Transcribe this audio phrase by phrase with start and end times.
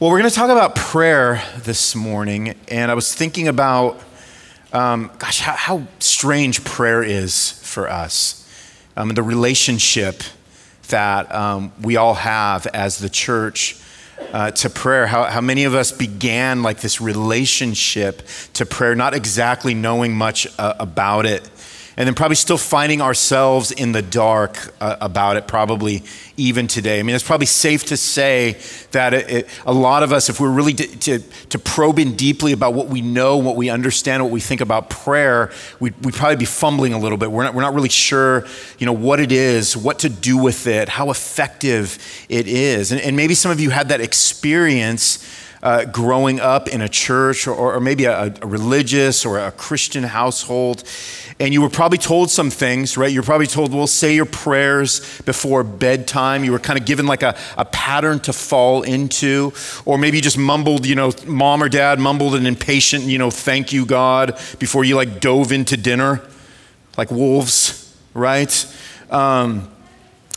[0.00, 4.00] Well, we're going to talk about prayer this morning, and I was thinking about,
[4.72, 8.48] um, gosh, how, how, strange prayer is for us,
[8.96, 10.22] um, the relationship
[10.90, 13.76] that um, we all have as the church
[14.32, 15.08] uh, to prayer.
[15.08, 18.22] How, how many of us began like this relationship
[18.52, 21.50] to prayer, not exactly knowing much uh, about it
[21.98, 26.04] and then probably still finding ourselves in the dark uh, about it, probably
[26.36, 27.00] even today.
[27.00, 28.56] I mean, it's probably safe to say
[28.92, 32.14] that it, it, a lot of us, if we're really to, to, to, probe in
[32.14, 35.50] deeply about what we know, what we understand, what we think about prayer,
[35.80, 37.32] we'd, we'd probably be fumbling a little bit.
[37.32, 38.46] We're not, we're not really sure,
[38.78, 42.92] you know, what it is, what to do with it, how effective it is.
[42.92, 45.18] And, and maybe some of you had that experience
[45.62, 50.04] uh, growing up in a church or, or maybe a, a, religious or a Christian
[50.04, 50.84] household,
[51.40, 53.12] and you were probably told some things, right?
[53.12, 56.42] You were probably told, well, say your prayers before bedtime.
[56.42, 59.52] You were kind of given like a, a pattern to fall into,
[59.84, 63.30] or maybe you just mumbled, you know, mom or dad mumbled an impatient, you know,
[63.30, 66.22] thank you, God, before you like dove into dinner
[66.96, 68.66] like wolves, right?
[69.08, 69.70] Um,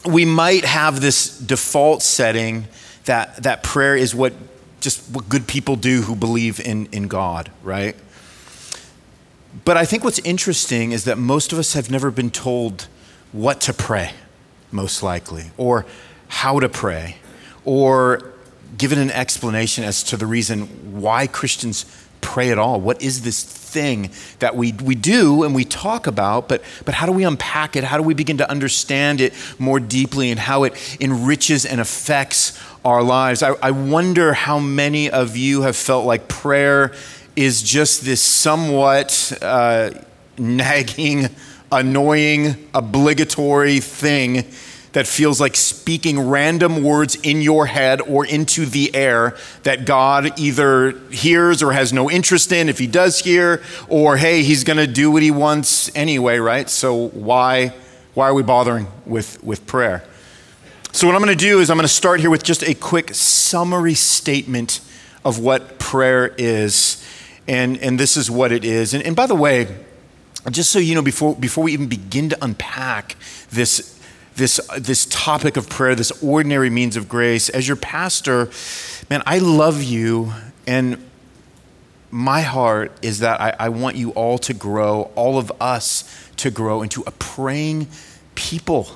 [0.06, 2.68] we might have this default setting
[3.06, 4.34] that, that prayer is what
[4.80, 7.96] just what good people do who believe in, in God, right?
[9.66, 12.88] But I think what's interesting is that most of us have never been told
[13.32, 14.12] what to pray,
[14.72, 15.86] most likely, or
[16.28, 17.18] how to pray,
[17.66, 18.32] or
[18.78, 21.86] given an explanation as to the reason why Christians
[22.22, 22.80] pray at all.
[22.80, 27.06] What is this thing that we, we do and we talk about, but, but how
[27.06, 27.84] do we unpack it?
[27.84, 32.58] How do we begin to understand it more deeply and how it enriches and affects
[32.84, 33.44] our lives.
[33.44, 36.94] I, I wonder how many of you have felt like prayer
[37.42, 39.92] is just this somewhat uh,
[40.38, 41.30] nagging,
[41.72, 44.46] annoying, obligatory thing
[44.94, 50.38] that feels like speaking random words in your head or into the air that God
[50.38, 54.78] either hears or has no interest in if he does hear, or hey, he's going
[54.78, 56.70] to do what he wants anyway, right?
[56.70, 57.74] So why,
[58.14, 60.04] why are we bothering with, with prayer?
[60.94, 62.74] So, what I'm going to do is I'm going to start here with just a
[62.74, 64.82] quick summary statement
[65.24, 67.01] of what prayer is.
[67.52, 68.94] And, and this is what it is.
[68.94, 69.68] And, and by the way,
[70.50, 73.16] just so you know, before, before we even begin to unpack
[73.52, 74.00] this,
[74.36, 78.50] this, uh, this topic of prayer, this ordinary means of grace, as your pastor,
[79.10, 80.34] man, I love you.
[80.66, 81.06] And
[82.10, 86.50] my heart is that I, I want you all to grow, all of us to
[86.50, 87.88] grow into a praying
[88.34, 88.88] people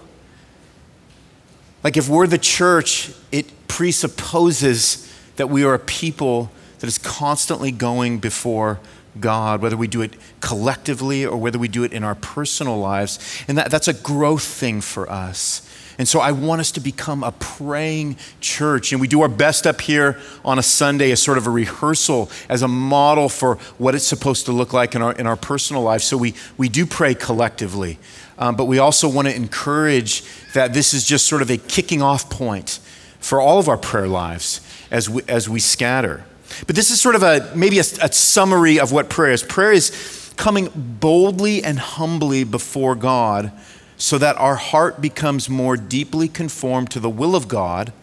[1.85, 6.49] like if we're the church, it presupposes that we are a people
[6.79, 8.79] that is constantly going before
[9.19, 13.43] God, whether we do it collectively or whether we do it in our personal lives.
[13.47, 15.69] And that, that's a growth thing for us.
[15.97, 18.91] And so I want us to become a praying church.
[18.91, 22.29] And we do our best up here on a Sunday as sort of a rehearsal,
[22.49, 25.81] as a model for what it's supposed to look like in our, in our personal
[25.81, 26.03] lives.
[26.03, 27.97] So we, we do pray collectively.
[28.37, 32.01] Um, but we also want to encourage that this is just sort of a kicking
[32.01, 32.79] off point
[33.19, 34.59] for all of our prayer lives
[34.91, 36.25] as we, as we scatter.
[36.67, 39.43] But this is sort of a maybe a, a summary of what prayer is.
[39.43, 43.51] Prayer is coming boldly and humbly before God
[43.97, 47.93] so that our heart becomes more deeply conformed to the will of God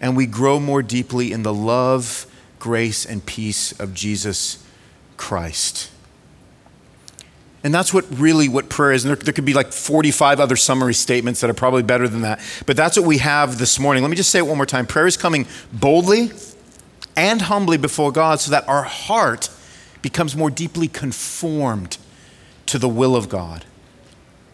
[0.00, 2.26] and we grow more deeply in the love,
[2.58, 4.64] grace, and peace of Jesus
[5.16, 5.90] Christ.
[7.64, 9.04] And that's what really what prayer is.
[9.04, 12.20] And there, there, could be like 45 other summary statements that are probably better than
[12.20, 12.40] that.
[12.66, 14.04] But that's what we have this morning.
[14.04, 14.86] Let me just say it one more time.
[14.86, 16.30] Prayer is coming boldly
[17.18, 19.50] and humbly before God so that our heart
[20.02, 21.98] becomes more deeply conformed
[22.66, 23.64] to the will of God.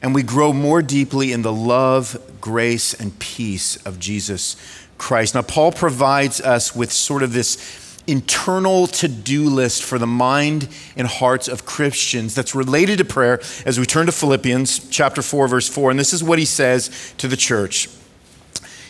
[0.00, 4.56] And we grow more deeply in the love, grace, and peace of Jesus
[4.96, 5.34] Christ.
[5.34, 10.68] Now, Paul provides us with sort of this internal to do list for the mind
[10.96, 15.48] and hearts of Christians that's related to prayer as we turn to Philippians chapter 4,
[15.48, 15.90] verse 4.
[15.90, 17.88] And this is what he says to the church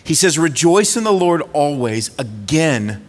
[0.04, 2.16] He says, Rejoice in the Lord always.
[2.18, 3.08] Again,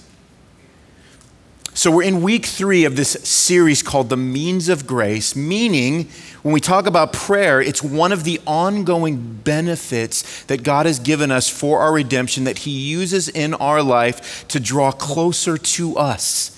[1.81, 6.09] So, we're in week three of this series called The Means of Grace, meaning
[6.43, 11.31] when we talk about prayer, it's one of the ongoing benefits that God has given
[11.31, 16.55] us for our redemption that He uses in our life to draw closer to us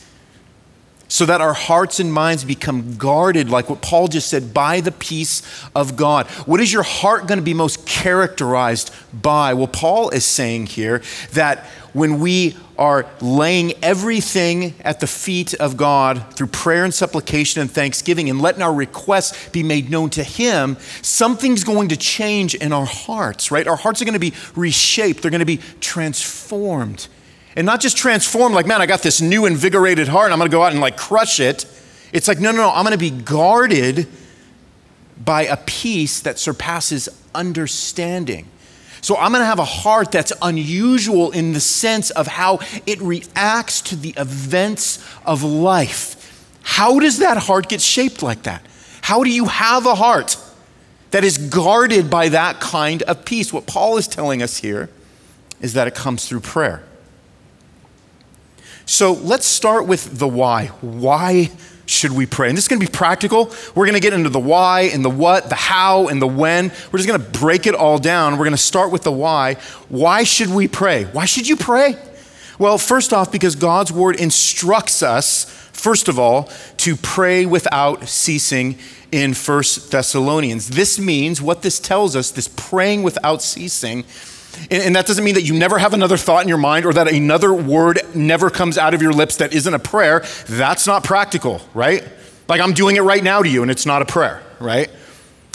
[1.07, 4.91] so that our hearts and minds become guarded, like what Paul just said, by the
[4.91, 5.41] peace
[5.75, 6.25] of God.
[6.47, 9.53] What is your heart going to be most characterized by?
[9.53, 11.03] Well, Paul is saying here
[11.33, 17.61] that when we are laying everything at the feet of God through prayer and supplication
[17.61, 22.55] and thanksgiving and letting our requests be made known to Him, something's going to change
[22.55, 23.67] in our hearts, right?
[23.67, 27.07] Our hearts are going to be reshaped, they're going to be transformed.
[27.55, 30.63] And not just transformed, like, man, I got this new invigorated heart, I'm gonna go
[30.63, 31.65] out and like crush it.
[32.11, 34.07] It's like, no, no, no, I'm gonna be guarded
[35.23, 38.47] by a peace that surpasses understanding.
[39.03, 43.81] So I'm gonna have a heart that's unusual in the sense of how it reacts
[43.81, 46.47] to the events of life.
[46.61, 48.65] How does that heart get shaped like that?
[49.01, 50.37] How do you have a heart
[51.11, 53.51] that is guarded by that kind of peace?
[53.51, 54.89] What Paul is telling us here
[55.59, 56.81] is that it comes through prayer.
[58.85, 60.67] So let's start with the why.
[60.81, 61.49] Why
[61.85, 62.49] should we pray?
[62.49, 63.51] And this is going to be practical.
[63.75, 66.71] We're going to get into the why and the what, the how and the when.
[66.91, 68.33] We're just going to break it all down.
[68.33, 69.55] We're going to start with the why.
[69.89, 71.05] Why should we pray?
[71.05, 71.97] Why should you pray?
[72.59, 78.77] Well, first off, because God's word instructs us, first of all, to pray without ceasing
[79.11, 80.69] in First Thessalonians.
[80.69, 84.05] This means what this tells us, this praying without ceasing
[84.69, 86.93] and, and that doesn't mean that you never have another thought in your mind or
[86.93, 90.23] that another word never comes out of your lips that isn't a prayer.
[90.47, 92.07] That's not practical, right?
[92.47, 94.89] Like I'm doing it right now to you and it's not a prayer, right?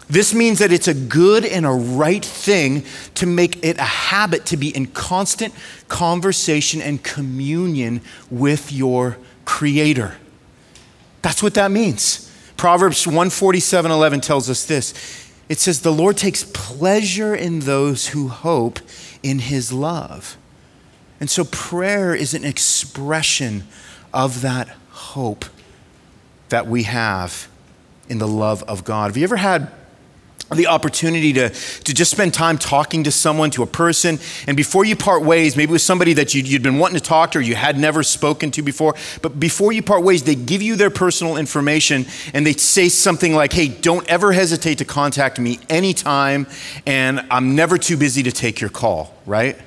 [0.08, 2.84] This means that it's a good and a right thing
[3.16, 5.54] to make it a habit to be in constant
[5.88, 10.14] conversation and communion with your Creator.
[11.22, 12.30] That's what that means.
[12.56, 14.92] Proverbs 147:11 tells us this.
[15.48, 18.80] It says, The Lord takes pleasure in those who hope
[19.22, 20.36] in his love.
[21.20, 23.66] And so prayer is an expression
[24.12, 25.44] of that hope
[26.48, 27.48] that we have
[28.08, 29.08] in the love of God.
[29.08, 29.70] Have you ever had
[30.56, 34.84] the opportunity to, to just spend time talking to someone, to a person, and before
[34.84, 37.42] you part ways, maybe with somebody that you'd, you'd been wanting to talk to or
[37.42, 40.90] you had never spoken to before, but before you part ways, they give you their
[40.90, 46.46] personal information and they say something like, hey, don't ever hesitate to contact me anytime,
[46.86, 49.58] and I'm never too busy to take your call, right?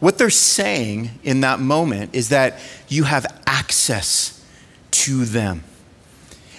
[0.00, 2.58] What they're saying in that moment is that
[2.88, 4.44] you have access
[4.90, 5.62] to them.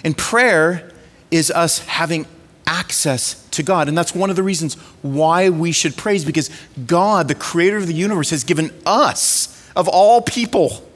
[0.04, 0.90] And prayer
[1.30, 2.26] is us having
[2.66, 3.88] access to God.
[3.88, 6.50] And that's one of the reasons why we should praise, because
[6.86, 10.88] God, the creator of the universe, has given us, of all people,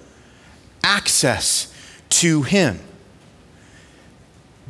[0.82, 1.72] access
[2.10, 2.78] to Him.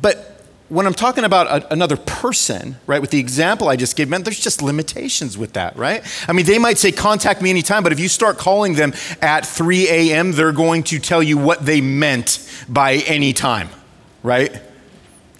[0.01, 0.37] But
[0.69, 4.23] when I'm talking about a, another person, right, with the example I just gave, man,
[4.23, 6.03] there's just limitations with that, right?
[6.27, 9.45] I mean, they might say, contact me anytime, but if you start calling them at
[9.45, 13.69] 3 a.m., they're going to tell you what they meant by any time,
[14.23, 14.61] right?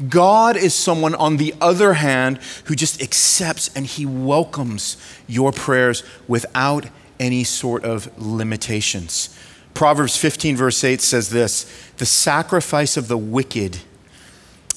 [0.09, 4.97] God is someone, on the other hand, who just accepts and he welcomes
[5.27, 6.85] your prayers without
[7.19, 9.35] any sort of limitations.
[9.73, 11.65] Proverbs 15, verse 8 says this
[11.97, 13.79] The sacrifice of the wicked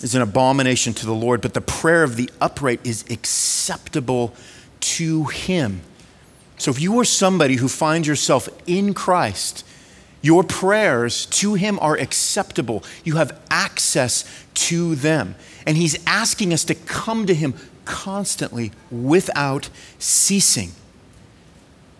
[0.02, 4.34] is an abomination to the Lord, but the prayer of the upright is acceptable
[4.80, 5.82] to him.
[6.56, 9.64] So if you are somebody who finds yourself in Christ,
[10.22, 12.84] your prayers to Him are acceptable.
[13.04, 14.24] You have access
[14.54, 15.34] to them.
[15.66, 17.54] And He's asking us to come to Him
[17.84, 20.72] constantly without ceasing.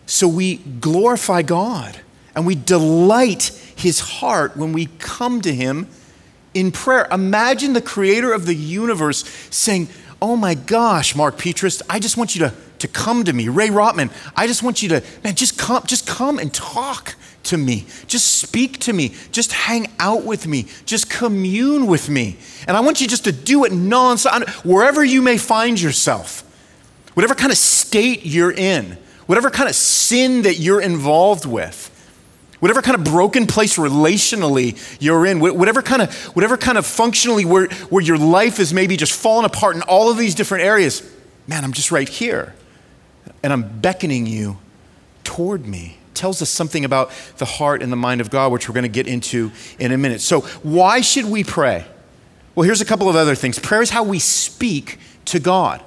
[0.07, 2.01] So we glorify God
[2.35, 3.45] and we delight
[3.77, 5.89] His heart when we come to Him
[6.53, 7.07] in prayer.
[7.11, 9.89] Imagine the creator of the universe saying,
[10.23, 13.49] Oh my gosh, Mark Petrus, I just want you to, to come to me.
[13.49, 17.57] Ray Rotman, I just want you to, man, just come, just come and talk to
[17.57, 17.87] me.
[18.07, 19.15] Just speak to me.
[19.33, 20.67] Just hang out with me.
[20.85, 22.37] Just commune with me.
[22.67, 26.43] And I want you just to do it nonstop, wherever you may find yourself,
[27.15, 31.89] whatever kind of state you're in, whatever kind of sin that you're involved with.
[32.61, 37.47] Whatever kind of broken place relationally you're in, whatever kind of, whatever kind of functionally
[37.47, 41.03] where, where your life is maybe just falling apart in all of these different areas,
[41.47, 42.55] man, I'm just right here.
[43.43, 44.59] And I'm beckoning you
[45.25, 48.75] toward me tells us something about the heart and the mind of God, which we're
[48.75, 50.21] going to get into in a minute.
[50.21, 51.85] So, why should we pray?
[52.55, 53.59] Well, here's a couple of other things.
[53.59, 55.83] Prayer is how we speak to God.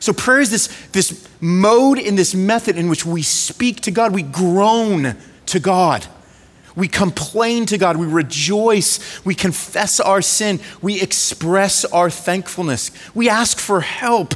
[0.00, 4.14] So, prayer is this, this mode in this method in which we speak to God,
[4.14, 5.16] we groan
[5.46, 6.06] to God.
[6.76, 7.96] We complain to God.
[7.96, 9.24] We rejoice.
[9.24, 10.60] We confess our sin.
[10.80, 12.92] We express our thankfulness.
[13.16, 14.34] We ask for help.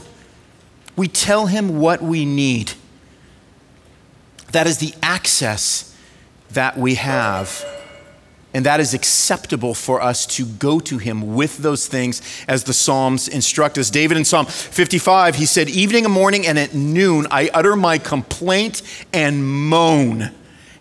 [0.97, 2.73] We tell Him what we need.
[4.53, 5.97] That is the access
[6.51, 7.65] that we have
[8.55, 12.75] And that is acceptable for us to go to him with those things as the
[12.75, 13.89] Psalms instruct us.
[13.89, 17.97] David in Psalm 55, he said, Evening and morning and at noon, I utter my
[17.97, 18.83] complaint
[19.13, 20.31] and moan,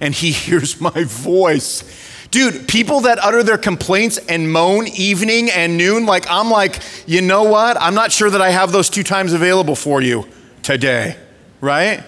[0.02, 1.84] and he hears my voice.
[2.30, 7.22] Dude, people that utter their complaints and moan evening and noon, like, I'm like, you
[7.22, 7.80] know what?
[7.80, 10.28] I'm not sure that I have those two times available for you
[10.62, 11.18] today,
[11.60, 12.04] right?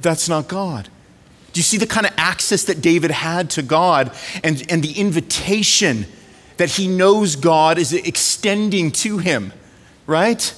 [0.00, 0.88] That's not God.
[1.52, 4.12] Do you see the kind of access that David had to God
[4.44, 6.06] and, and the invitation
[6.56, 9.52] that he knows God is extending to him,
[10.06, 10.54] right?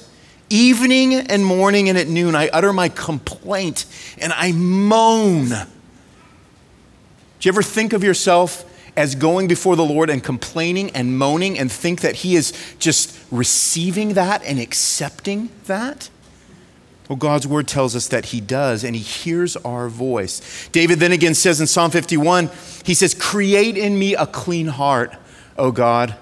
[0.49, 3.85] Evening and morning and at noon, I utter my complaint
[4.19, 5.49] and I moan.
[5.49, 5.55] Do
[7.41, 11.71] you ever think of yourself as going before the Lord and complaining and moaning and
[11.71, 16.10] think that He is just receiving that and accepting that?
[17.11, 20.69] Well, God's word tells us that he does, and he hears our voice.
[20.71, 22.49] David then again says in Psalm 51,
[22.85, 25.13] he says, Create in me a clean heart,
[25.57, 26.15] O God,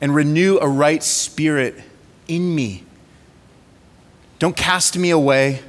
[0.00, 1.74] and renew a right spirit
[2.28, 2.84] in me.
[4.38, 5.62] Don't cast me away.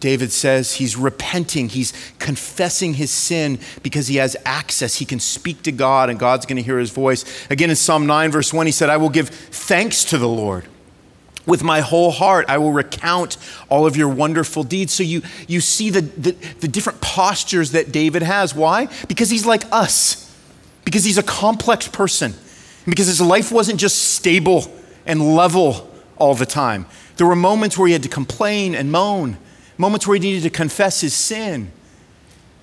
[0.00, 4.96] David says he's repenting, he's confessing his sin because he has access.
[4.96, 7.24] He can speak to God, and God's going to hear his voice.
[7.48, 10.66] Again, in Psalm 9, verse 1, he said, I will give thanks to the Lord.
[11.50, 13.36] With my whole heart, I will recount
[13.68, 14.92] all of your wonderful deeds.
[14.92, 16.30] So you, you see the, the,
[16.60, 18.54] the different postures that David has.
[18.54, 18.86] Why?
[19.08, 20.32] Because he's like us,
[20.84, 22.34] because he's a complex person,
[22.84, 24.72] because his life wasn't just stable
[25.04, 26.86] and level all the time.
[27.16, 29.36] There were moments where he had to complain and moan,
[29.76, 31.72] moments where he needed to confess his sin.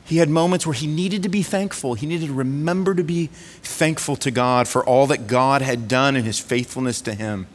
[0.06, 1.96] He had moments where he needed to be thankful.
[1.96, 3.28] He needed to remember to be
[3.64, 7.48] thankful to God for all that God had done and his faithfulness to him.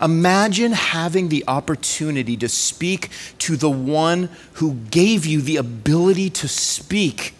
[0.00, 6.48] Imagine having the opportunity to speak to the one who gave you the ability to
[6.48, 7.34] speak.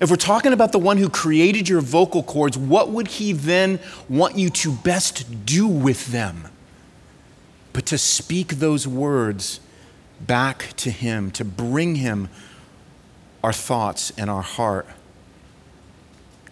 [0.00, 3.80] If we're talking about the one who created your vocal cords, what would he then
[4.08, 6.48] want you to best do with them?
[7.72, 9.60] But to speak those words
[10.20, 12.28] back to him, to bring him
[13.44, 14.86] our thoughts and our heart.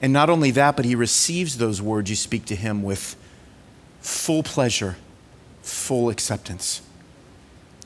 [0.03, 3.17] And not only that, but he receives those words you speak to him with
[4.05, 4.97] full pleasure,
[5.63, 6.83] full acceptance.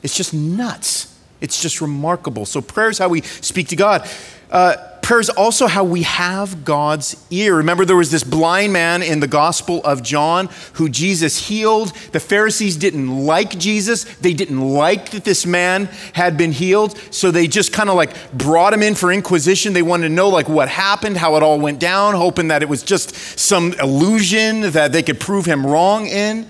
[0.03, 1.17] It's just nuts.
[1.39, 2.45] It's just remarkable.
[2.45, 4.07] So, prayer is how we speak to God.
[4.49, 4.75] Uh,
[5.09, 7.57] prayer is also how we have God's ear.
[7.57, 11.95] Remember, there was this blind man in the Gospel of John who Jesus healed.
[12.11, 14.03] The Pharisees didn't like Jesus.
[14.03, 16.95] They didn't like that this man had been healed.
[17.09, 19.73] So they just kind of like brought him in for inquisition.
[19.73, 22.69] They wanted to know like what happened, how it all went down, hoping that it
[22.69, 26.47] was just some illusion that they could prove him wrong in.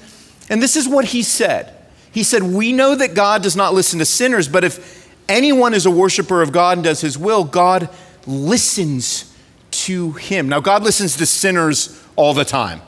[0.50, 1.74] And this is what he said.
[2.12, 4.99] He said, We know that God does not listen to sinners, but if
[5.30, 7.90] anyone is a worshiper of God and does his will, God
[8.26, 9.36] listens
[9.72, 10.50] to him.
[10.50, 12.82] Now, God listens to sinners all the time,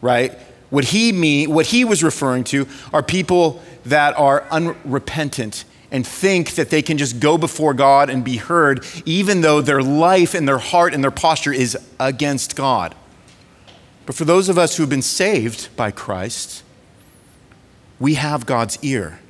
[0.00, 0.38] right?
[0.70, 6.52] What he mean, what he was referring to are people that are unrepentant and think
[6.52, 10.46] that they can just go before God and be heard, even though their life and
[10.46, 12.94] their heart and their posture is against God.
[14.06, 16.62] But for those of us who have been saved by Christ,
[17.98, 19.20] we have God's ear.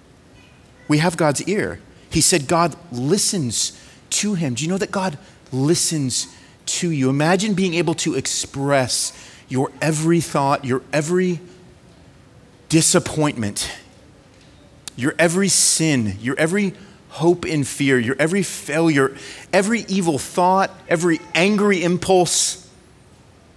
[0.87, 1.81] We have God's ear.
[2.11, 4.55] He said God listens to him.
[4.55, 5.17] Do you know that God
[5.52, 6.26] listens
[6.67, 7.09] to you?
[7.09, 9.12] Imagine being able to express
[9.49, 11.40] your every thought, your every
[12.69, 13.71] disappointment,
[14.97, 16.75] your every sin, your every
[17.11, 19.17] hope and fear, your every failure,
[19.52, 22.69] every evil thought, every angry impulse,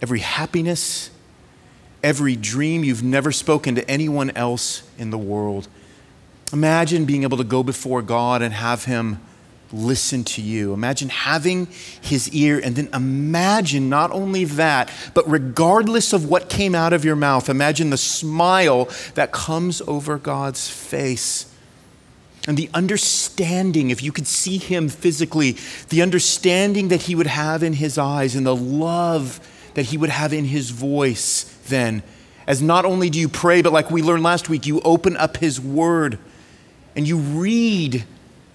[0.01, 1.11] every happiness,
[2.03, 5.67] every dream you've never spoken to anyone else in the world.
[6.53, 9.19] Imagine being able to go before God and have Him
[9.71, 10.71] listen to you.
[10.71, 11.67] Imagine having
[11.99, 17.03] His ear, and then imagine not only that, but regardless of what came out of
[17.03, 21.51] your mouth, imagine the smile that comes over God's face.
[22.47, 25.57] And the understanding, if you could see him physically,
[25.89, 29.39] the understanding that he would have in his eyes and the love
[29.73, 32.03] that he would have in his voice, then,
[32.45, 35.37] as not only do you pray, but like we learned last week, you open up
[35.37, 36.19] his word
[36.95, 38.05] and you read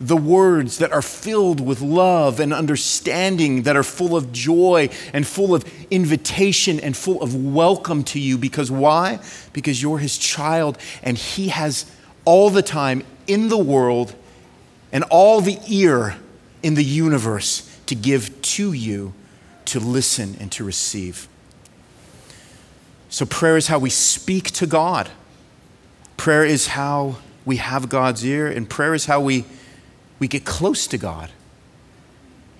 [0.00, 5.26] the words that are filled with love and understanding, that are full of joy and
[5.26, 8.38] full of invitation and full of welcome to you.
[8.38, 9.18] Because why?
[9.52, 11.90] Because you're his child and he has
[12.24, 14.14] all the time in the world
[14.92, 16.16] and all the ear
[16.62, 19.12] in the universe to give to you
[19.64, 21.28] to listen and to receive.
[23.10, 25.08] So, prayer is how we speak to God.
[26.16, 27.16] Prayer is how
[27.48, 29.46] we have God's ear, and prayer is how we,
[30.18, 31.30] we get close to God.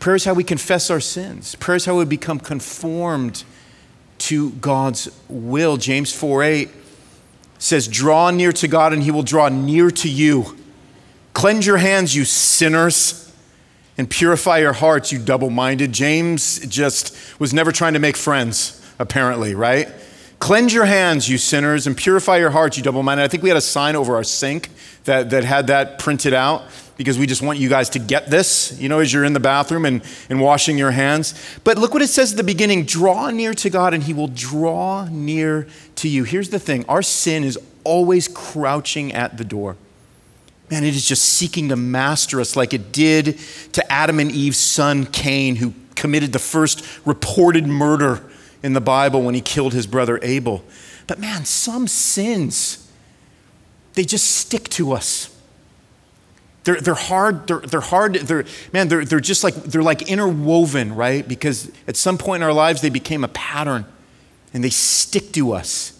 [0.00, 1.56] Prayer is how we confess our sins.
[1.56, 3.44] Prayer is how we become conformed
[4.16, 5.76] to God's will.
[5.76, 6.70] James 4 8
[7.58, 10.56] says, Draw near to God, and he will draw near to you.
[11.34, 13.30] Cleanse your hands, you sinners,
[13.98, 15.92] and purify your hearts, you double minded.
[15.92, 19.88] James just was never trying to make friends, apparently, right?
[20.38, 23.24] Cleanse your hands, you sinners, and purify your hearts, you double minded.
[23.24, 24.70] I think we had a sign over our sink
[25.04, 26.64] that, that had that printed out
[26.96, 29.40] because we just want you guys to get this, you know, as you're in the
[29.40, 31.34] bathroom and, and washing your hands.
[31.64, 34.28] But look what it says at the beginning draw near to God, and He will
[34.28, 35.66] draw near
[35.96, 36.24] to you.
[36.24, 39.76] Here's the thing our sin is always crouching at the door.
[40.70, 43.38] Man, it is just seeking to master us like it did
[43.72, 48.22] to Adam and Eve's son Cain, who committed the first reported murder
[48.62, 50.64] in the Bible when he killed his brother Abel.
[51.06, 52.90] But man, some sins,
[53.94, 55.34] they just stick to us.
[56.64, 60.94] They're, they're hard, they're, they're hard, they're, man, they're, they're just like, they're like interwoven,
[60.94, 61.26] right?
[61.26, 63.86] Because at some point in our lives, they became a pattern
[64.52, 65.98] and they stick to us.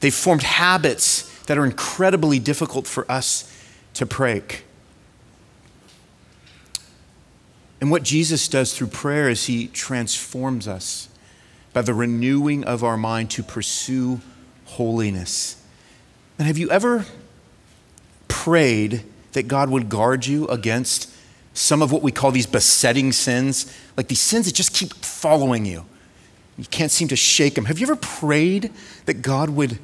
[0.00, 3.48] They've formed habits that are incredibly difficult for us
[3.94, 4.64] to break.
[7.80, 11.08] And what Jesus does through prayer is he transforms us
[11.72, 14.20] by the renewing of our mind to pursue
[14.66, 15.62] holiness.
[16.38, 17.06] And have you ever
[18.28, 21.10] prayed that God would guard you against
[21.54, 25.64] some of what we call these besetting sins, like these sins that just keep following
[25.64, 25.84] you?
[26.58, 27.64] You can't seem to shake them.
[27.66, 28.70] Have you ever prayed
[29.06, 29.78] that God would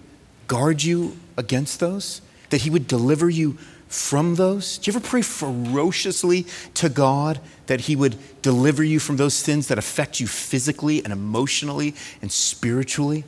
[0.46, 2.20] guard you against those?
[2.50, 4.78] That He would deliver you from those?
[4.78, 9.68] Do you ever pray ferociously to God that He would deliver you from those sins
[9.68, 13.24] that affect you physically and emotionally and spiritually?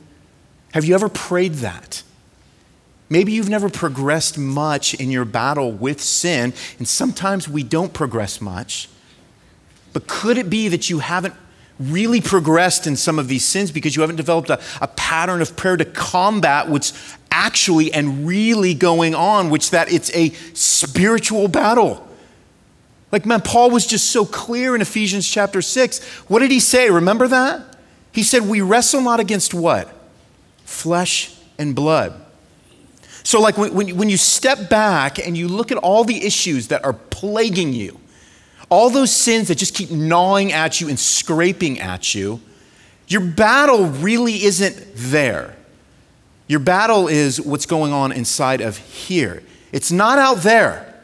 [0.73, 2.03] Have you ever prayed that?
[3.09, 8.39] Maybe you've never progressed much in your battle with sin, and sometimes we don't progress
[8.39, 8.87] much.
[9.91, 11.33] But could it be that you haven't
[11.79, 15.55] really progressed in some of these sins because you haven't developed a, a pattern of
[15.55, 22.07] prayer to combat what's actually and really going on, which that it's a spiritual battle.
[23.11, 26.03] Like, man, Paul was just so clear in Ephesians chapter 6.
[26.29, 26.89] What did he say?
[26.89, 27.77] Remember that?
[28.11, 29.93] He said, We wrestle not against what?
[30.65, 32.13] Flesh and blood.
[33.23, 36.83] So, like, when, when you step back and you look at all the issues that
[36.83, 38.00] are plaguing you,
[38.71, 42.39] all those sins that just keep gnawing at you and scraping at you,
[43.07, 45.57] your battle really isn't there.
[46.47, 49.43] Your battle is what's going on inside of here.
[49.73, 50.99] It's not out there,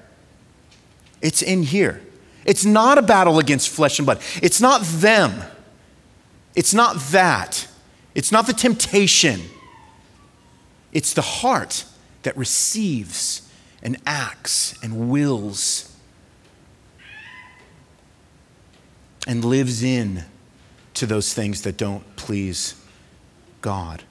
[1.21, 2.01] it's in here.
[2.45, 4.21] It's not a battle against flesh and blood.
[4.41, 5.43] It's not them.
[6.55, 7.67] It's not that.
[8.15, 9.41] It's not the temptation.
[10.93, 11.83] It's the heart
[12.23, 13.51] that receives
[13.83, 15.86] and acts and wills
[19.27, 20.23] and lives in
[20.95, 22.73] to those things that don't please
[23.61, 24.03] God.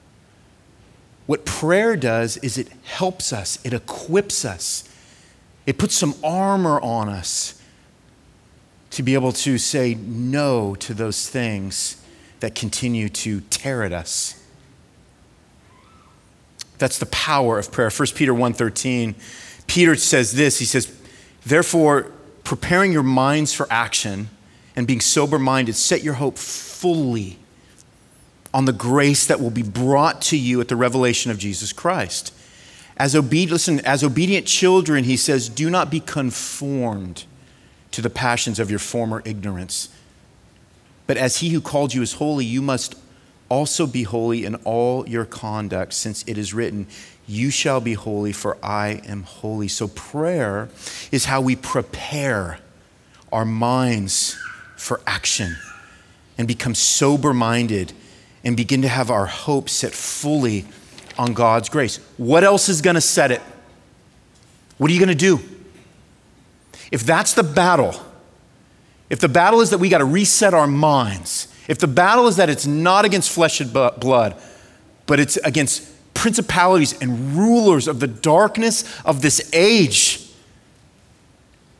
[1.25, 4.87] What prayer does is it helps us, it equips us,
[5.65, 7.61] it puts some armor on us
[8.91, 12.01] to be able to say no to those things
[12.39, 14.41] that continue to tear at us.
[16.77, 17.89] That's the power of prayer.
[17.89, 19.15] 1 Peter 1:13.
[19.65, 20.89] Peter says this, he says,
[21.45, 22.11] "Therefore,
[22.45, 24.29] preparing your minds for action
[24.77, 27.39] and being sober-minded, set your hope fully
[28.53, 32.31] on the grace that will be brought to you at the revelation of Jesus Christ.
[32.95, 37.25] As obedient, listen, as obedient children, he says, do not be conformed
[37.89, 39.89] to the passions of your former ignorance.
[41.07, 42.95] But as he who called you is holy, you must
[43.49, 46.85] also be holy in all your conduct, since it is written,
[47.25, 49.69] You shall be holy, for I am holy.
[49.69, 50.69] So, prayer
[51.11, 52.59] is how we prepare
[53.31, 54.37] our minds
[54.77, 55.57] for action
[56.37, 57.91] and become sober minded
[58.43, 60.65] and begin to have our hope set fully
[61.17, 61.97] on God's grace.
[62.17, 63.41] What else is going to set it?
[64.77, 65.39] What are you going to do?
[66.91, 67.95] If that's the battle,
[69.09, 72.37] if the battle is that we got to reset our minds, if the battle is
[72.37, 74.41] that it's not against flesh and blood,
[75.05, 80.26] but it's against principalities and rulers of the darkness of this age,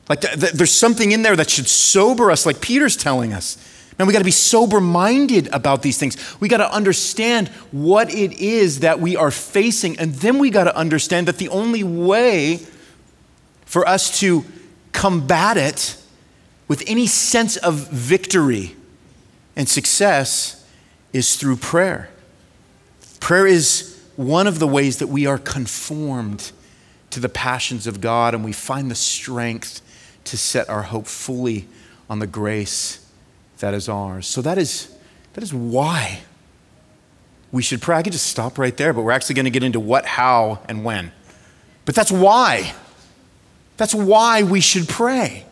[0.09, 3.57] like there's something in there that should sober us, like Peter's telling us.
[3.97, 6.17] Man, we got to be sober minded about these things.
[6.39, 9.97] We got to understand what it is that we are facing.
[9.97, 12.59] And then we got to understand that the only way
[13.65, 14.45] for us to
[14.91, 15.97] combat it
[16.67, 18.75] with any sense of victory
[19.55, 20.65] and success
[21.11, 22.09] is through prayer.
[23.19, 26.51] Prayer is one of the ways that we are conformed
[27.09, 29.81] to the passions of God and we find the strength
[30.27, 31.67] to set our hope fully
[32.09, 33.05] on the grace
[33.59, 34.27] that is ours.
[34.27, 34.95] So that is,
[35.33, 36.21] that is why
[37.51, 37.97] we should pray.
[37.97, 40.59] I could just stop right there, but we're actually going to get into what, how,
[40.67, 41.11] and when.
[41.85, 42.73] But that's why.
[43.77, 45.45] That's why we should pray.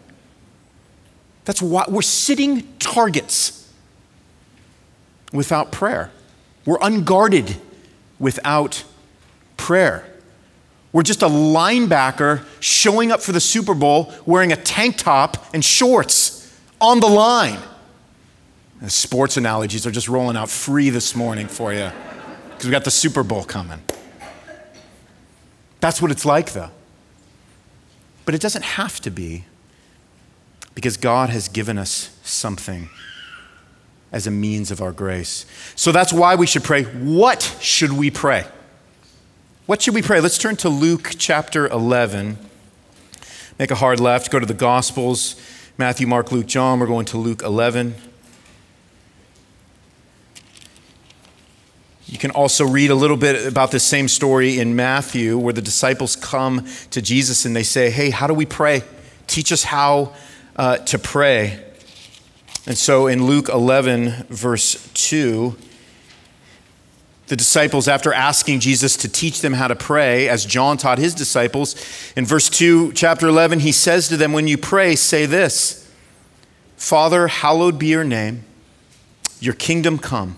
[1.45, 3.71] That's why we're sitting targets
[5.31, 6.11] without prayer.
[6.65, 7.55] We're unguarded
[8.19, 8.83] without
[9.57, 10.05] prayer.
[10.95, 15.63] We're just a linebacker showing up for the Super Bowl wearing a tank top and
[15.63, 17.59] shorts on the line.
[18.87, 21.91] Sports analogies are just rolling out free this morning for you
[22.49, 23.81] because we got the Super Bowl coming.
[25.81, 26.71] That's what it's like, though.
[28.23, 29.43] But it doesn't have to be
[30.75, 32.87] because God has given us something
[34.13, 35.45] as a means of our grace.
[35.75, 36.83] So that's why we should pray.
[36.83, 38.45] What should we pray?
[39.65, 40.21] What should we pray?
[40.21, 42.37] Let's turn to Luke chapter 11.
[43.57, 45.41] Make a hard left, go to the Gospels
[45.75, 46.79] Matthew, Mark, Luke, John.
[46.79, 47.95] We're going to Luke 11.
[52.05, 55.63] You can also read a little bit about this same story in Matthew, where the
[55.63, 58.83] disciples come to Jesus and they say, Hey, how do we pray?
[59.25, 60.13] Teach us how
[60.57, 61.59] uh, to pray.
[62.67, 65.55] And so in Luke 11, verse 2,
[67.27, 71.15] the disciples, after asking Jesus to teach them how to pray, as John taught his
[71.15, 71.75] disciples,
[72.15, 75.91] in verse 2, chapter 11, he says to them, When you pray, say this
[76.77, 78.43] Father, hallowed be your name,
[79.39, 80.37] your kingdom come.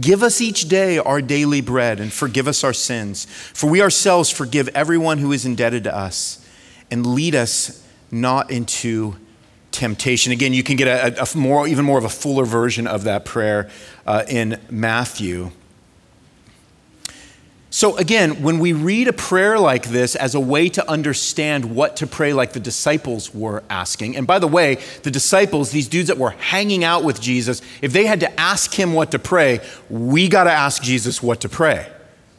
[0.00, 4.30] Give us each day our daily bread and forgive us our sins, for we ourselves
[4.30, 6.46] forgive everyone who is indebted to us,
[6.90, 9.16] and lead us not into
[9.72, 10.32] temptation.
[10.32, 13.24] Again, you can get a, a more, even more of a fuller version of that
[13.24, 13.70] prayer
[14.06, 15.50] uh, in Matthew.
[17.78, 21.98] So, again, when we read a prayer like this as a way to understand what
[21.98, 26.08] to pray, like the disciples were asking, and by the way, the disciples, these dudes
[26.08, 29.60] that were hanging out with Jesus, if they had to ask him what to pray,
[29.88, 31.88] we got to ask Jesus what to pray.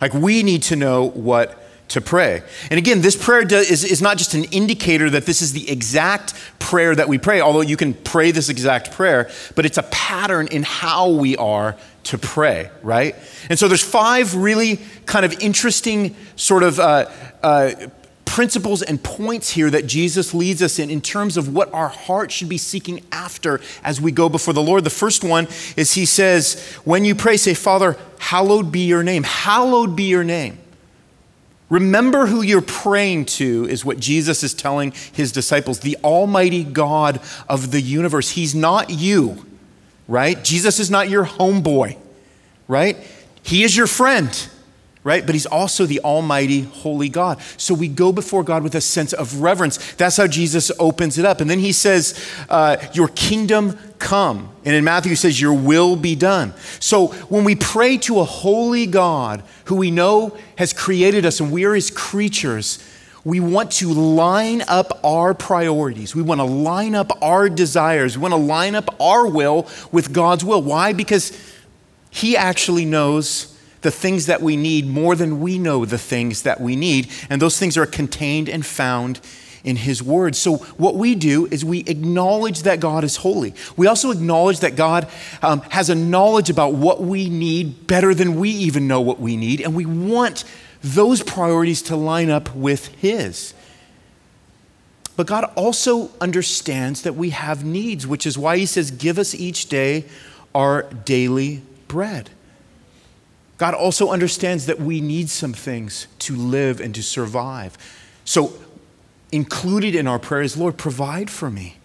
[0.01, 1.57] Like, we need to know what
[1.89, 2.41] to pray.
[2.69, 6.33] And again, this prayer is, is not just an indicator that this is the exact
[6.59, 10.47] prayer that we pray, although you can pray this exact prayer, but it's a pattern
[10.47, 13.15] in how we are to pray, right?
[13.49, 17.09] And so there's five really kind of interesting sort of uh,
[17.41, 17.71] uh,
[18.25, 22.31] principles and points here that Jesus leads us in in terms of what our heart
[22.31, 24.83] should be seeking after as we go before the Lord.
[24.83, 29.23] The first one is he says, when you pray, say, Father, hallowed be your name.
[29.23, 30.58] Hallowed be your name.
[31.69, 35.79] Remember who you're praying to, is what Jesus is telling his disciples.
[35.79, 38.31] The Almighty God of the universe.
[38.31, 39.45] He's not you,
[40.07, 40.43] right?
[40.43, 41.97] Jesus is not your homeboy,
[42.67, 42.97] right?
[43.43, 44.49] He is your friend
[45.09, 45.25] right?
[45.25, 47.41] But he's also the almighty, holy God.
[47.57, 49.93] So we go before God with a sense of reverence.
[49.93, 51.41] That's how Jesus opens it up.
[51.41, 54.51] And then he says, uh, Your kingdom come.
[54.65, 56.53] And in Matthew, he says, Your will be done.
[56.79, 61.51] So when we pray to a holy God who we know has created us and
[61.51, 62.77] we are his creatures,
[63.25, 66.13] we want to line up our priorities.
[66.13, 68.15] We want to line up our desires.
[68.15, 70.61] We want to line up our will with God's will.
[70.61, 70.93] Why?
[70.93, 71.35] Because
[72.11, 76.59] he actually knows the things that we need more than we know the things that
[76.59, 77.09] we need.
[77.29, 79.19] And those things are contained and found
[79.63, 80.35] in His Word.
[80.35, 83.53] So, what we do is we acknowledge that God is holy.
[83.75, 85.07] We also acknowledge that God
[85.41, 89.35] um, has a knowledge about what we need better than we even know what we
[89.35, 89.61] need.
[89.61, 90.43] And we want
[90.81, 93.53] those priorities to line up with His.
[95.15, 99.35] But God also understands that we have needs, which is why He says, Give us
[99.35, 100.05] each day
[100.55, 102.29] our daily bread.
[103.59, 107.77] God also understands that we need some things to live and to survive.
[108.23, 108.53] So,
[109.33, 111.75] included in our prayer is Lord, provide for me.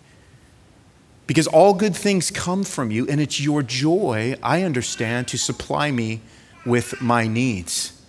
[1.26, 5.90] Because all good things come from you, and it's your joy, I understand, to supply
[5.90, 6.20] me
[6.64, 8.00] with my needs.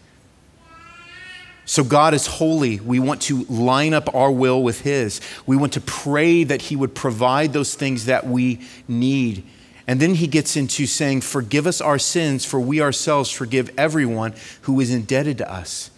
[1.65, 2.79] So, God is holy.
[2.79, 5.19] We want to line up our will with His.
[5.47, 9.43] We want to pray that He would provide those things that we need
[9.87, 14.33] and then he gets into saying, Forgive us our sins, for we ourselves forgive everyone
[14.61, 15.91] who is indebted to us.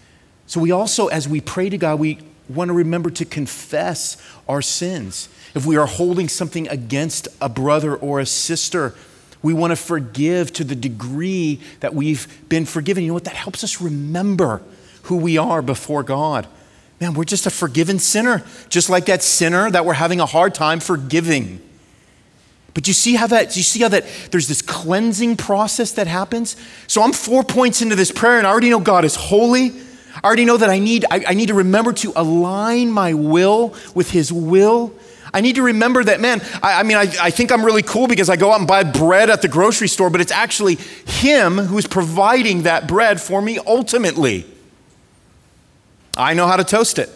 [0.46, 2.20] So we also, as we pray to God, we
[2.50, 5.30] want to remember to confess our sins.
[5.56, 8.94] If we are holding something against a brother or a sister,
[9.42, 13.04] we want to forgive to the degree that we've been forgiven.
[13.04, 13.26] You know what?
[13.26, 14.62] That helps us remember
[15.04, 16.48] who we are before God.
[17.00, 20.56] Man, we're just a forgiven sinner, just like that sinner that we're having a hard
[20.56, 21.62] time forgiving.
[22.78, 26.56] But you see how that you see how that there's this cleansing process that happens?
[26.86, 29.72] So I'm four points into this prayer and I already know God is holy.
[30.14, 33.74] I already know that I need, I, I need to remember to align my will
[33.96, 34.94] with his will.
[35.34, 38.06] I need to remember that, man, I, I mean, I, I think I'm really cool
[38.06, 41.58] because I go out and buy bread at the grocery store, but it's actually Him
[41.58, 44.46] who's providing that bread for me ultimately.
[46.16, 47.10] I know how to toast it.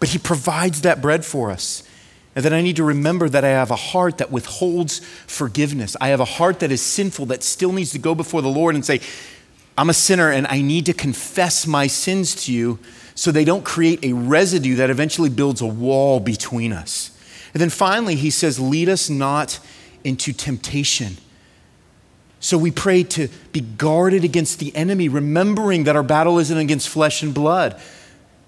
[0.00, 1.84] But He provides that bread for us.
[2.38, 5.96] And then I need to remember that I have a heart that withholds forgiveness.
[6.00, 8.76] I have a heart that is sinful, that still needs to go before the Lord
[8.76, 9.00] and say,
[9.76, 12.78] I'm a sinner and I need to confess my sins to you
[13.16, 17.10] so they don't create a residue that eventually builds a wall between us.
[17.54, 19.58] And then finally, he says, Lead us not
[20.04, 21.16] into temptation.
[22.38, 26.88] So we pray to be guarded against the enemy, remembering that our battle isn't against
[26.88, 27.82] flesh and blood.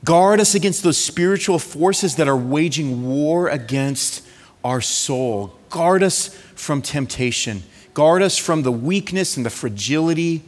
[0.05, 4.27] Guard us against those spiritual forces that are waging war against
[4.65, 5.55] our soul.
[5.69, 7.63] Guard us from temptation.
[7.93, 10.43] Guard us from the weakness and the fragility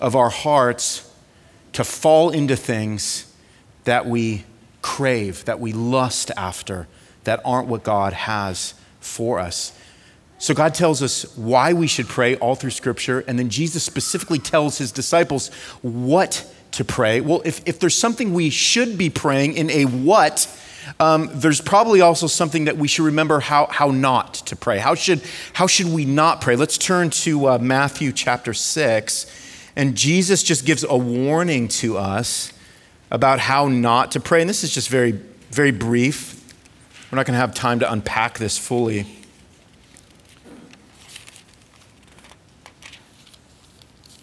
[0.00, 1.10] of our hearts
[1.72, 3.32] to fall into things
[3.84, 4.44] that we
[4.82, 6.86] crave, that we lust after,
[7.24, 9.72] that aren't what God has for us.
[10.38, 14.38] So, God tells us why we should pray all through Scripture, and then Jesus specifically
[14.38, 15.48] tells his disciples
[15.82, 17.20] what to pray.
[17.20, 20.48] Well, if, if there's something we should be praying in a what,
[20.98, 24.78] um, there's probably also something that we should remember how, how not to pray.
[24.78, 25.20] How should,
[25.52, 26.56] how should we not pray?
[26.56, 29.26] Let's turn to uh, Matthew chapter 6,
[29.76, 32.50] and Jesus just gives a warning to us
[33.10, 34.40] about how not to pray.
[34.40, 35.12] And this is just very,
[35.50, 36.42] very brief.
[37.12, 39.04] We're not going to have time to unpack this fully.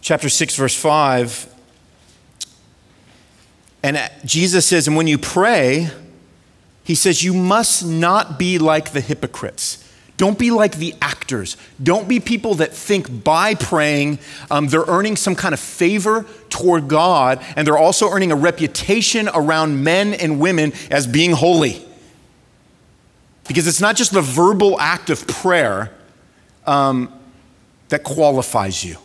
[0.02, 1.54] Chapter 6, verse 5.
[3.84, 5.90] And Jesus says, and when you pray,
[6.84, 9.84] he says, you must not be like the hypocrites
[10.18, 11.58] don't be like the actors.
[11.82, 14.18] Don't be people that think by praying
[14.50, 19.30] um, they're earning some kind of favor toward God and they're also earning a reputation
[19.34, 21.86] around men and women as being holy.
[23.48, 25.92] Because it's not just the verbal act of prayer
[26.66, 27.14] um,
[27.90, 28.98] that qualifies you,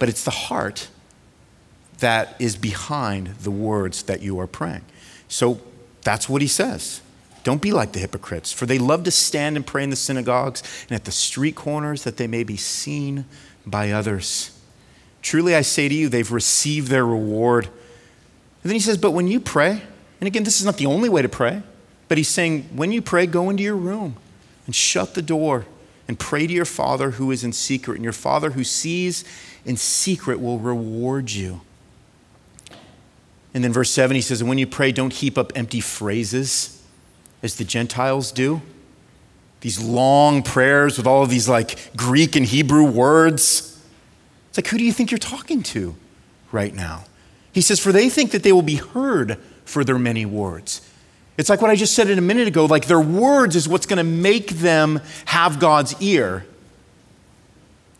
[0.00, 0.88] but it's the heart
[1.98, 4.84] that is behind the words that you are praying.
[5.28, 5.60] So
[6.02, 7.00] that's what he says.
[7.44, 10.62] Don't be like the hypocrites, for they love to stand and pray in the synagogues
[10.88, 13.26] and at the street corners that they may be seen
[13.66, 14.58] by others.
[15.20, 17.66] Truly I say to you, they've received their reward.
[17.66, 19.82] And then he says, But when you pray,
[20.20, 21.62] and again, this is not the only way to pray,
[22.08, 24.16] but he's saying, when you pray, go into your room
[24.66, 25.66] and shut the door
[26.08, 29.24] and pray to your Father who is in secret, and your Father who sees
[29.64, 31.60] in secret will reward you.
[33.54, 36.82] And then verse 7, he says, And when you pray, don't heap up empty phrases
[37.42, 38.60] as the Gentiles do.
[39.60, 43.80] These long prayers with all of these like Greek and Hebrew words.
[44.48, 45.94] It's like, who do you think you're talking to
[46.52, 47.04] right now?
[47.52, 50.86] He says, For they think that they will be heard for their many words.
[51.36, 53.86] It's like what I just said in a minute ago like their words is what's
[53.86, 56.44] going to make them have God's ear.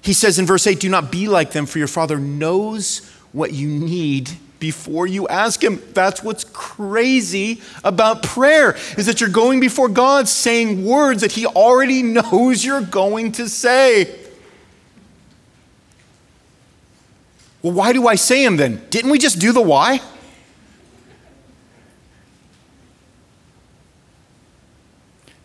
[0.02, 3.52] He says in verse 8, Do not be like them, for your Father knows what
[3.52, 4.30] you need
[4.64, 5.78] before you ask him.
[5.92, 11.44] That's what's crazy about prayer is that you're going before God saying words that he
[11.44, 14.18] already knows you're going to say.
[17.60, 18.82] Well, why do I say them then?
[18.88, 20.00] Didn't we just do the why?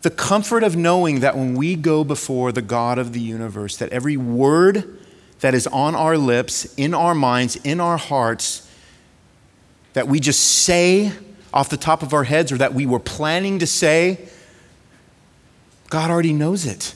[0.01, 3.89] The comfort of knowing that when we go before the God of the universe, that
[3.89, 4.97] every word
[5.41, 8.68] that is on our lips, in our minds, in our hearts,
[9.93, 11.11] that we just say
[11.53, 14.19] off the top of our heads or that we were planning to say,
[15.89, 16.93] God already knows it.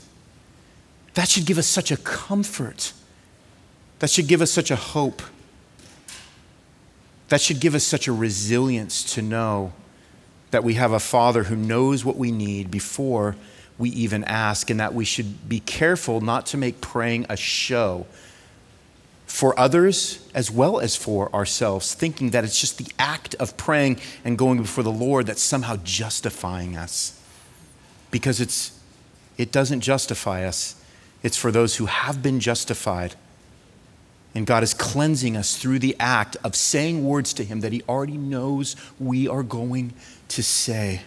[1.15, 2.93] That should give us such a comfort.
[3.99, 5.21] That should give us such a hope.
[7.29, 9.73] That should give us such a resilience to know
[10.51, 13.35] that we have a Father who knows what we need before
[13.79, 18.05] we even ask, and that we should be careful not to make praying a show
[19.33, 23.99] for others as well as for ourselves, thinking that it's just the act of praying
[24.23, 27.19] and going before the Lord that's somehow justifying us.
[28.11, 28.79] Because it's,
[29.35, 30.79] it doesn't justify us,
[31.23, 33.15] it's for those who have been justified.
[34.35, 37.81] And God is cleansing us through the act of saying words to Him that He
[37.89, 39.93] already knows we are going
[40.27, 41.01] to say.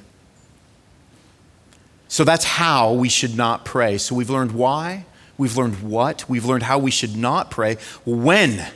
[2.08, 3.98] So that's how we should not pray.
[3.98, 5.04] So we've learned why,
[5.38, 6.28] We've learned what?
[6.28, 7.76] We've learned how we should not pray.
[8.04, 8.66] When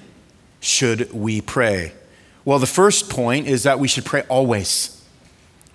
[0.61, 1.93] should we pray?
[2.45, 5.03] Well, the first point is that we should pray always.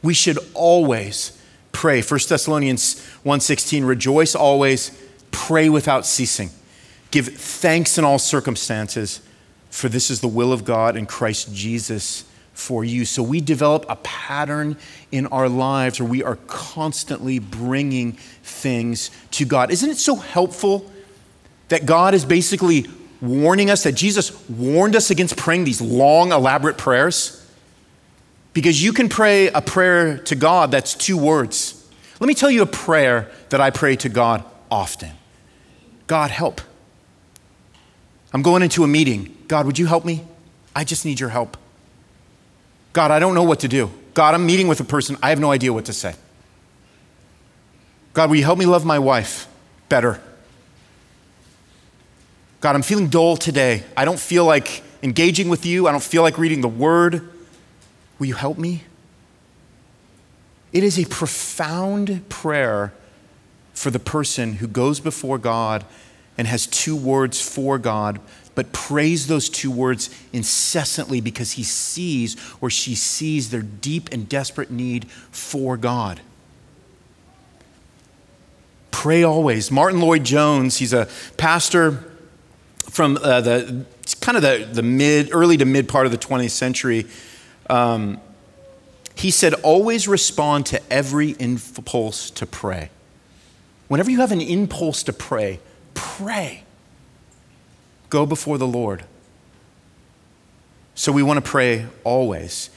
[0.02, 1.40] We should always
[1.72, 2.02] pray.
[2.02, 4.92] 1 Thessalonians 1:16 rejoice always,
[5.32, 6.52] pray without ceasing.
[7.12, 9.22] Give thanks in all circumstances,
[9.70, 13.06] for this is the will of God in Christ Jesus for you.
[13.06, 14.78] So we develop a pattern
[15.12, 18.14] in our lives where we are constantly bringing
[18.44, 19.72] things to God.
[19.72, 20.92] Isn't it so helpful
[21.68, 22.88] that God is basically
[23.22, 27.46] warning us, that Jesus warned us against praying these long, elaborate prayers?
[28.54, 31.86] Because you can pray a prayer to God that's two words.
[32.22, 35.12] Let me tell you a prayer that I pray to God often
[36.08, 36.62] God, help.
[38.32, 39.36] I'm going into a meeting.
[39.48, 40.24] God, would you help me?
[40.76, 41.58] I just need your help.
[42.96, 43.92] God, I don't know what to do.
[44.14, 45.18] God, I'm meeting with a person.
[45.22, 46.16] I have no idea what to say.
[48.14, 49.50] God, will you help me love my wife
[49.90, 50.22] better?
[52.62, 53.84] God, I'm feeling dull today.
[53.98, 55.90] I don't feel like engaging with you.
[55.90, 57.30] I don't feel like reading the word.
[58.18, 58.84] Will you help me?
[60.72, 62.94] It is a profound prayer
[63.74, 65.84] for the person who goes before God
[66.38, 68.22] and has two words for God,
[68.56, 74.28] but prays those two words incessantly because he sees or she sees their deep and
[74.28, 76.22] desperate need for God.
[78.92, 79.70] Pray always.
[79.70, 82.04] Martyn Lloyd-Jones, he's a pastor
[82.90, 83.86] from uh, the
[84.22, 87.06] kind of the, the mid, early to mid part of the 20th century.
[87.70, 88.20] Um,
[89.16, 92.90] he said, always respond to every impulse to pray.
[93.88, 95.60] Whenever you have an impulse to pray,
[95.94, 96.65] pray.
[98.10, 99.04] Go before the Lord.
[100.94, 102.70] So we want to pray always.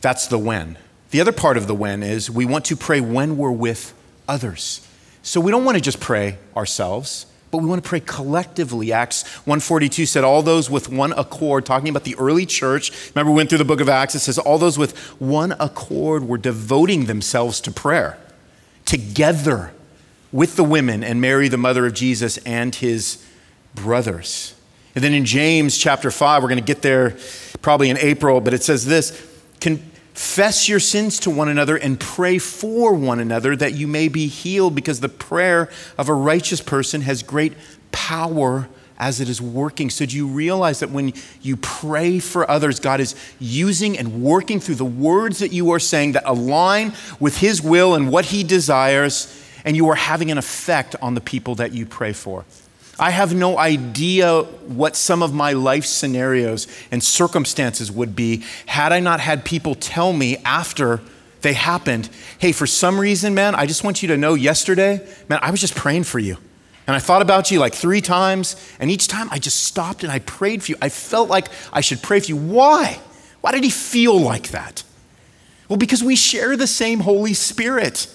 [0.00, 0.78] That's the when.
[1.10, 3.94] The other part of the when is we want to pray when we're with
[4.28, 4.86] others.
[5.22, 8.92] So we don't want to just pray ourselves but we want to pray collectively.
[8.92, 12.92] Acts 142 said all those with one accord, talking about the early church.
[13.14, 14.14] Remember, we went through the book of Acts.
[14.14, 18.18] It says all those with one accord were devoting themselves to prayer
[18.84, 19.72] together
[20.32, 23.24] with the women and Mary, the mother of Jesus, and his
[23.74, 24.54] brothers.
[24.94, 27.16] And then in James chapter 5, we're going to get there
[27.62, 29.10] probably in April, but it says this
[29.60, 34.26] Confess your sins to one another and pray for one another that you may be
[34.26, 37.54] healed, because the prayer of a righteous person has great
[37.92, 39.88] power as it is working.
[39.90, 44.60] So, do you realize that when you pray for others, God is using and working
[44.60, 48.44] through the words that you are saying that align with His will and what He
[48.44, 52.44] desires, and you are having an effect on the people that you pray for?
[53.00, 58.92] I have no idea what some of my life scenarios and circumstances would be had
[58.92, 61.00] I not had people tell me after
[61.40, 65.38] they happened, hey, for some reason, man, I just want you to know yesterday, man,
[65.42, 66.36] I was just praying for you.
[66.86, 70.12] And I thought about you like three times, and each time I just stopped and
[70.12, 70.78] I prayed for you.
[70.82, 72.36] I felt like I should pray for you.
[72.36, 73.00] Why?
[73.40, 74.82] Why did he feel like that?
[75.68, 78.14] Well, because we share the same Holy Spirit.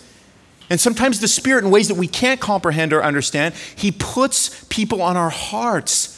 [0.70, 5.02] And sometimes the Spirit, in ways that we can't comprehend or understand, He puts people
[5.02, 6.12] on our hearts.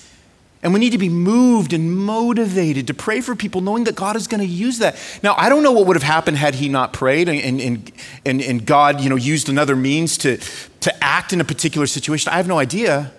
[0.63, 4.15] And we need to be moved and motivated to pray for people, knowing that God
[4.15, 4.97] is going to use that.
[5.21, 7.91] Now, I don't know what would have happened had he not prayed and, and,
[8.25, 10.37] and, and God you know, used another means to,
[10.81, 12.33] to act in a particular situation.
[12.33, 13.11] I have no idea.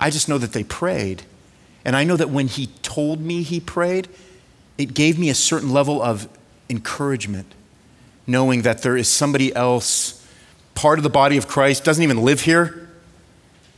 [0.00, 1.22] I just know that they prayed.
[1.84, 4.08] And I know that when he told me he prayed,
[4.76, 6.28] it gave me a certain level of
[6.68, 7.54] encouragement,
[8.26, 10.21] knowing that there is somebody else
[10.74, 12.88] part of the body of Christ, doesn't even live here,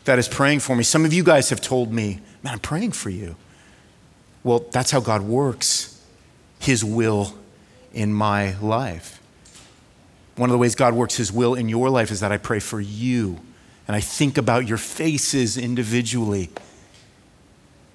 [0.04, 0.82] that is praying for me.
[0.82, 3.36] Some of you guys have told me, man, I'm praying for you.
[4.42, 6.02] Well, that's how God works,
[6.58, 7.34] His will
[7.92, 9.20] in my life.
[10.36, 12.58] One of the ways God works His will in your life is that I pray
[12.58, 13.38] for you
[13.86, 16.50] and I think about your faces individually.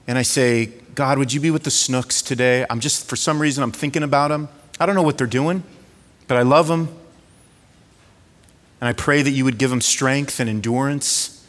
[0.07, 2.65] And I say, God, would you be with the Snooks today?
[2.69, 4.49] I'm just, for some reason, I'm thinking about them.
[4.79, 5.63] I don't know what they're doing,
[6.27, 6.89] but I love them.
[8.81, 11.45] And I pray that you would give them strength and endurance.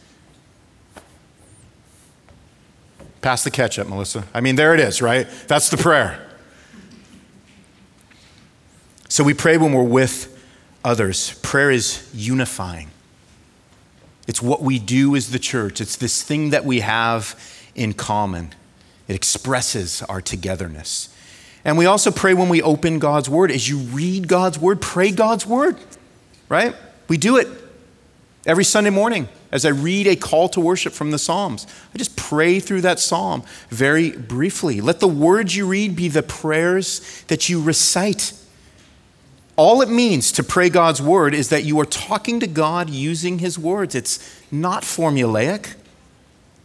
[3.23, 4.25] Pass the ketchup, Melissa.
[4.35, 5.29] I mean, there it is, right?
[5.47, 6.27] That's the prayer.
[9.09, 10.43] So we pray when we're with
[10.85, 11.35] others.
[11.43, 12.91] Prayer is unifying.
[14.27, 17.39] It's what we do as the church, it's this thing that we have
[17.75, 18.55] in common.
[19.09, 21.09] It expresses our togetherness.
[21.65, 23.51] And we also pray when we open God's word.
[23.51, 25.77] As you read God's word, pray God's word,
[26.49, 26.77] right?
[27.11, 27.49] We do it
[28.47, 31.67] every Sunday morning as I read a call to worship from the Psalms.
[31.93, 34.81] I just pray through that psalm very briefly.
[34.81, 38.33] Let the words you read be the prayers that you recite.
[39.57, 43.41] All it means to pray God's word is that you are talking to God using
[43.41, 43.97] his words.
[43.97, 45.75] It's not formulaic.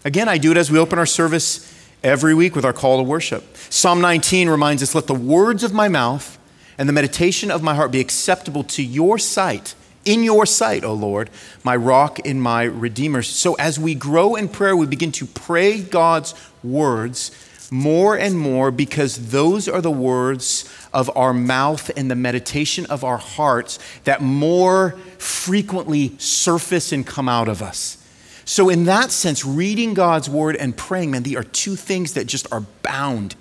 [0.03, 3.03] Again, I do it as we open our service every week with our call to
[3.03, 3.57] worship.
[3.71, 6.37] Psalm 19 reminds us let the words of my mouth
[6.77, 9.73] and the meditation of my heart be acceptable to your sight
[10.05, 11.29] in your sight, O Lord,
[11.63, 13.23] my rock and my redeemer.
[13.23, 16.33] So as we grow in prayer, we begin to pray God's
[16.63, 17.31] words
[17.71, 23.03] more and more because those are the words of our mouth and the meditation of
[23.03, 27.97] our hearts that more frequently surface and come out of us.
[28.45, 32.27] So, in that sense, reading God's word and praying, man, they are two things that
[32.27, 33.35] just are bound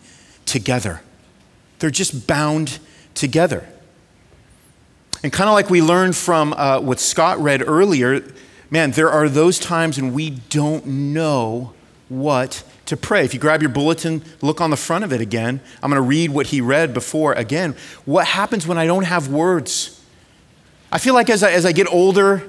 [0.46, 1.02] together.
[1.78, 2.78] They're just bound
[3.14, 3.68] together.
[5.24, 8.22] And kind of like we learned from uh, what Scott read earlier,
[8.70, 11.72] man, there are those times when we don't know
[12.10, 13.24] what to pray.
[13.24, 15.62] If you grab your bulletin, look on the front of it again.
[15.82, 17.74] I'm going to read what he read before again.
[18.04, 20.04] What happens when I don't have words?
[20.92, 22.46] I feel like as I, as I get older,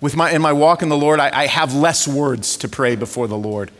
[0.00, 2.96] with my, in my walk in the Lord, I, I have less words to pray
[2.96, 3.70] before the Lord.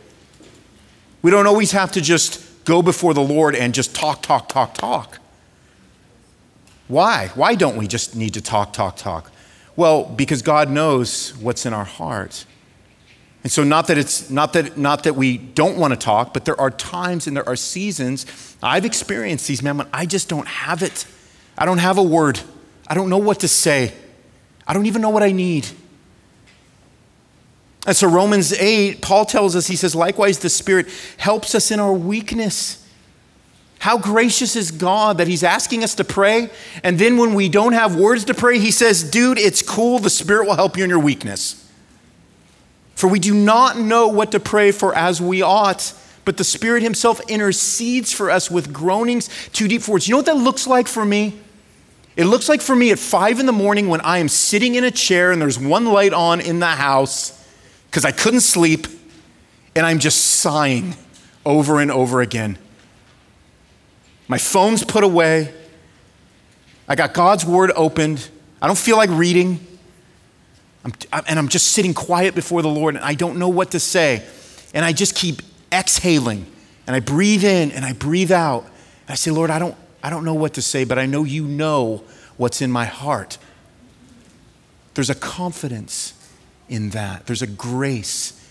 [1.23, 4.75] We don't always have to just go before the Lord and just talk, talk, talk,
[4.75, 5.17] talk.
[6.87, 7.31] Why?
[7.35, 9.31] Why don't we just need to talk, talk, talk?
[9.75, 12.45] Well, because God knows what's in our heart.
[13.43, 16.45] And so not that it's not that not that we don't want to talk, but
[16.45, 18.25] there are times and there are seasons
[18.63, 21.05] I've experienced these men when I just don't have it.
[21.57, 22.39] I don't have a word.
[22.87, 23.93] I don't know what to say.
[24.67, 25.67] I don't even know what I need.
[27.85, 31.79] And so, Romans 8, Paul tells us, he says, likewise, the Spirit helps us in
[31.79, 32.84] our weakness.
[33.85, 36.49] How gracious is God that He's asking us to pray.
[36.83, 39.99] And then when we don't have words to pray, He says, dude, it's cool.
[39.99, 41.71] The Spirit will help you in your weakness.
[42.95, 45.93] For we do not know what to pray for as we ought,
[46.25, 50.07] but the Spirit Himself intercedes for us with groanings too deep for words.
[50.07, 51.39] You know what that looks like for me?
[52.17, 54.83] It looks like for me at five in the morning when I am sitting in
[54.83, 57.39] a chair and there's one light on in the house
[57.91, 58.87] because I couldn't sleep,
[59.75, 60.95] and I'm just sighing
[61.45, 62.57] over and over again.
[64.27, 65.53] My phone's put away.
[66.87, 68.27] I got God's word opened.
[68.61, 69.65] I don't feel like reading.
[70.83, 70.93] I'm,
[71.27, 74.23] and I'm just sitting quiet before the Lord, and I don't know what to say.
[74.73, 76.45] And I just keep exhaling,
[76.85, 78.63] and I breathe in and I breathe out.
[78.63, 81.23] And I say, Lord, I don't, I don't know what to say, but I know
[81.23, 82.03] you know
[82.37, 83.37] what's in my heart.
[84.93, 86.13] There's a confidence
[86.69, 87.25] in that.
[87.25, 88.44] There's a grace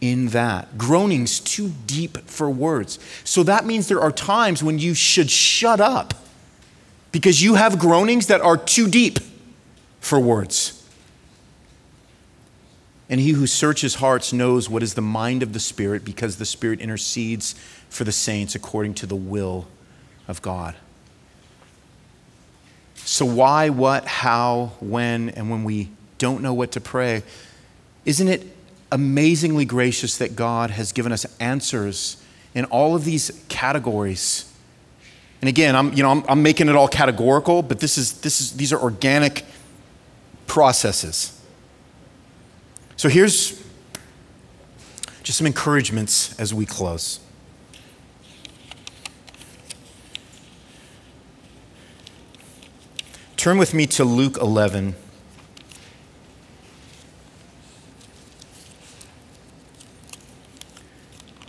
[0.00, 0.78] in that.
[0.78, 2.98] Groaning's too deep for words.
[3.24, 6.14] So that means there are times when you should shut up
[7.12, 9.18] because you have groanings that are too deep
[10.00, 10.76] for words.
[13.08, 16.44] And he who searches hearts knows what is the mind of the Spirit because the
[16.44, 17.54] Spirit intercedes
[17.88, 19.66] for the saints according to the will
[20.28, 20.76] of God.
[22.94, 25.88] So, why, what, how, when, and when we
[26.18, 27.24] don't know what to pray,
[28.04, 28.46] isn't it
[28.92, 32.22] amazingly gracious that God has given us answers
[32.54, 34.52] in all of these categories?
[35.40, 38.40] And again, I'm, you know, I'm, I'm making it all categorical, but this is, this
[38.40, 39.44] is, these are organic
[40.46, 41.40] processes.
[42.96, 43.62] So here's
[45.22, 47.20] just some encouragements as we close.
[53.36, 54.94] Turn with me to Luke 11.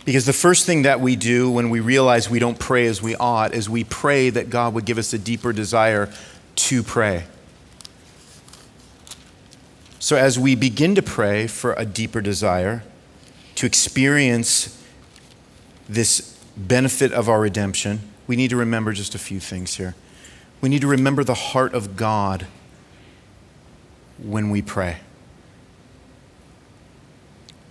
[0.04, 3.14] Because the first thing that we do when we realize we don't pray as we
[3.16, 6.12] ought is we pray that God would give us a deeper desire
[6.56, 7.24] to pray.
[10.00, 12.82] So, as we begin to pray for a deeper desire
[13.54, 14.82] to experience
[15.88, 19.94] this benefit of our redemption, we need to remember just a few things here.
[20.60, 22.46] We need to remember the heart of God
[24.18, 24.98] when we pray.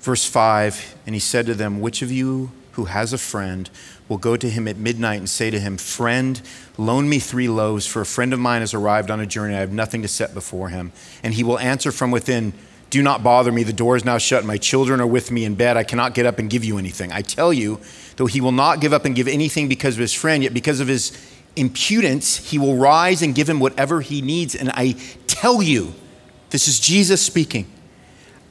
[0.01, 3.69] Verse 5 And he said to them, Which of you who has a friend
[4.09, 6.41] will go to him at midnight and say to him, Friend,
[6.77, 9.55] loan me three loaves, for a friend of mine has arrived on a journey.
[9.55, 10.91] I have nothing to set before him.
[11.23, 12.53] And he will answer from within,
[12.89, 13.63] Do not bother me.
[13.63, 14.43] The door is now shut.
[14.43, 15.77] My children are with me in bed.
[15.77, 17.11] I cannot get up and give you anything.
[17.11, 17.79] I tell you,
[18.17, 20.79] though he will not give up and give anything because of his friend, yet because
[20.79, 21.11] of his
[21.55, 24.55] impudence, he will rise and give him whatever he needs.
[24.55, 24.95] And I
[25.27, 25.93] tell you,
[26.49, 27.71] this is Jesus speaking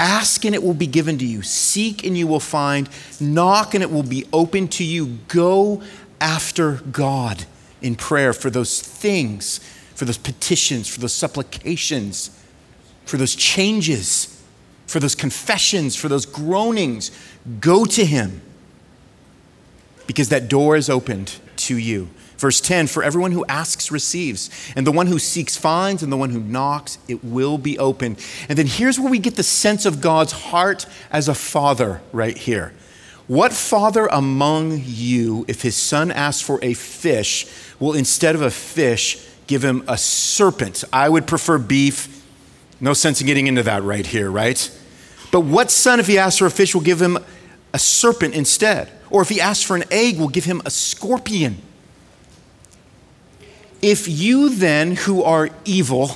[0.01, 1.43] Ask and it will be given to you.
[1.43, 2.89] Seek and you will find.
[3.21, 5.19] Knock and it will be open to you.
[5.29, 5.83] Go
[6.23, 7.45] after God
[7.83, 9.59] in prayer for those things,
[9.95, 12.31] for those petitions, for those supplications,
[13.05, 14.43] for those changes,
[14.87, 17.11] for those confessions, for those groanings.
[17.61, 18.41] Go to Him
[20.07, 22.09] because that door is opened to you.
[22.41, 26.17] Verse 10 For everyone who asks receives, and the one who seeks finds, and the
[26.17, 28.19] one who knocks, it will be opened.
[28.49, 32.37] And then here's where we get the sense of God's heart as a father right
[32.37, 32.73] here.
[33.27, 37.47] What father among you, if his son asks for a fish,
[37.79, 40.83] will instead of a fish give him a serpent?
[40.93, 42.25] I would prefer beef.
[42.81, 44.81] No sense in getting into that right here, right?
[45.31, 47.19] But what son, if he asks for a fish, will give him
[47.75, 48.91] a serpent instead?
[49.11, 51.59] Or if he asks for an egg, we'll give him a scorpion.
[53.83, 56.11] If you then, who are evil,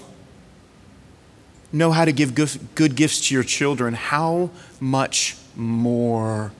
[1.73, 4.51] know how to give good gifts to your children, how
[4.81, 6.53] much more?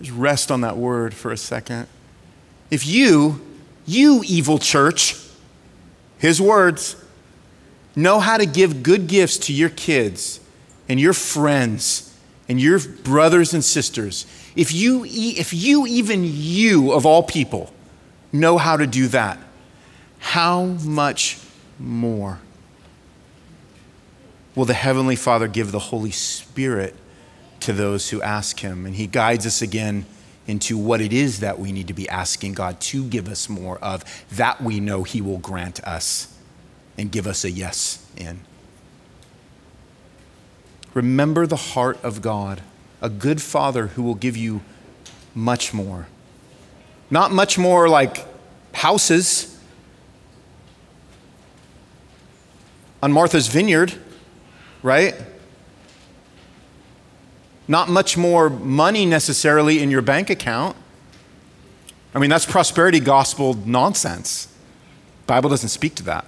[0.00, 1.86] Just rest on that word for a second.
[2.70, 3.40] If you,
[3.86, 5.16] you evil church,
[6.18, 6.96] his words,
[7.94, 10.40] know how to give good gifts to your kids
[10.88, 12.14] and your friends
[12.48, 17.72] and your brothers and sisters, if you, if you, even you of all people,
[18.40, 19.38] know how to do that,
[20.18, 21.38] how much
[21.78, 22.40] more
[24.54, 26.94] will the Heavenly Father give the Holy Spirit
[27.60, 28.86] to those who ask Him?
[28.86, 30.06] And He guides us again
[30.46, 33.78] into what it is that we need to be asking God to give us more
[33.78, 36.32] of, that we know He will grant us
[36.96, 38.40] and give us a yes in.
[40.94, 42.62] Remember the heart of God,
[43.02, 44.62] a good Father who will give you
[45.34, 46.06] much more.
[47.10, 48.24] Not much more like
[48.72, 49.58] houses
[53.02, 53.94] on Martha's Vineyard,
[54.82, 55.14] right?
[57.68, 60.76] Not much more money necessarily in your bank account.
[62.14, 64.48] I mean, that's prosperity gospel nonsense.
[65.26, 66.26] Bible doesn't speak to that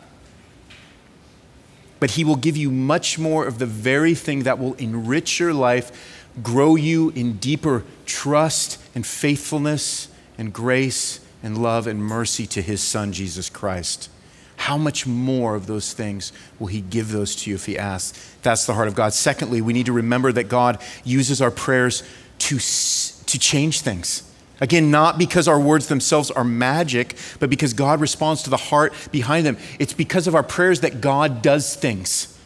[2.00, 5.52] but He will give you much more of the very thing that will enrich your
[5.52, 10.08] life, grow you in deeper trust and faithfulness
[10.38, 14.08] and grace and love and mercy to His Son, Jesus Christ.
[14.56, 18.36] How much more of those things will He give those to you if He asks?
[18.42, 19.12] That's the heart of God.
[19.12, 22.02] Secondly, we need to remember that God uses our prayers
[22.38, 24.22] to, to change things.
[24.60, 28.92] Again, not because our words themselves are magic, but because God responds to the heart
[29.12, 29.56] behind them.
[29.78, 32.36] It's because of our prayers that God does things.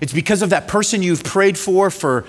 [0.00, 2.24] It's because of that person you've prayed for for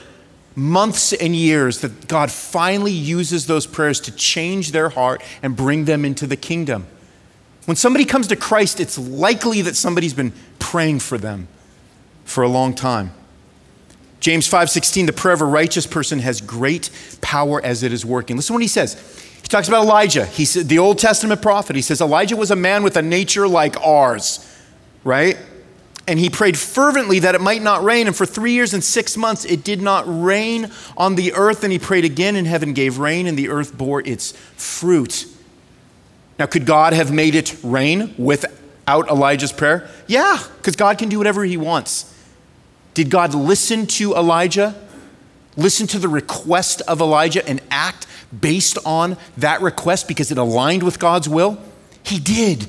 [0.55, 5.85] months and years that God finally uses those prayers to change their heart and bring
[5.85, 6.87] them into the kingdom.
[7.65, 11.47] When somebody comes to Christ, it's likely that somebody's been praying for them
[12.25, 13.11] for a long time.
[14.19, 16.89] James 5:16 the prayer of a righteous person has great
[17.21, 18.35] power as it is working.
[18.35, 18.95] Listen what he says.
[19.41, 20.25] He talks about Elijah.
[20.25, 21.75] He said the Old Testament prophet.
[21.75, 24.47] He says Elijah was a man with a nature like ours,
[25.03, 25.37] right?
[26.07, 28.07] And he prayed fervently that it might not rain.
[28.07, 31.63] And for three years and six months, it did not rain on the earth.
[31.63, 35.27] And he prayed again, and heaven gave rain, and the earth bore its fruit.
[36.39, 39.89] Now, could God have made it rain without Elijah's prayer?
[40.07, 42.11] Yeah, because God can do whatever he wants.
[42.93, 44.75] Did God listen to Elijah?
[45.55, 50.83] Listen to the request of Elijah and act based on that request because it aligned
[50.83, 51.57] with God's will?
[52.03, 52.67] He did.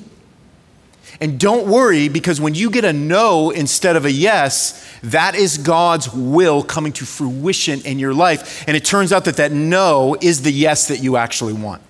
[1.23, 5.57] And don't worry because when you get a no instead of a yes, that is
[5.57, 8.65] God's will coming to fruition in your life.
[8.67, 11.81] And it turns out that that no is the yes that you actually want.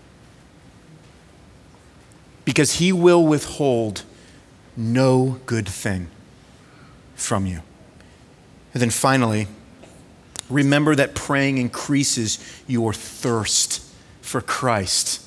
[2.45, 4.03] Because He will withhold
[4.77, 6.09] no good thing
[7.15, 7.63] from you.
[8.75, 9.47] And then finally,
[10.51, 13.83] remember that praying increases your thirst
[14.21, 15.22] for Christ.